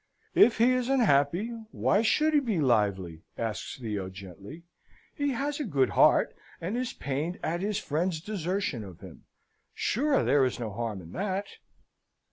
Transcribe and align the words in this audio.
"If 0.33 0.57
he 0.57 0.71
is 0.71 0.89
unhappy, 0.89 1.51
why 1.69 2.01
should 2.01 2.33
he 2.33 2.39
be 2.39 2.59
lively?" 2.59 3.21
asks 3.37 3.77
Theo, 3.79 4.09
gently. 4.09 4.63
"He 5.13 5.29
has 5.33 5.59
a 5.59 5.63
good 5.63 5.91
heart, 5.91 6.33
and 6.59 6.75
is 6.75 6.91
pained 6.91 7.37
at 7.43 7.61
his 7.61 7.77
friends' 7.77 8.19
desertion 8.19 8.83
of 8.83 9.01
him. 9.01 9.25
Sure 9.75 10.23
there 10.23 10.43
is 10.43 10.59
no 10.59 10.71
harm 10.71 11.03
in 11.03 11.11
that?" 11.11 11.45